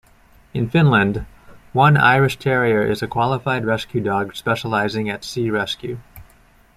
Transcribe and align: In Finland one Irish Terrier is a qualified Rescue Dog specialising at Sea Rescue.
In 0.55 0.67
Finland 0.67 1.27
one 1.73 1.95
Irish 1.95 2.37
Terrier 2.39 2.81
is 2.81 3.03
a 3.03 3.07
qualified 3.07 3.65
Rescue 3.65 4.01
Dog 4.01 4.35
specialising 4.35 5.07
at 5.11 5.23
Sea 5.23 5.51
Rescue. 5.51 5.99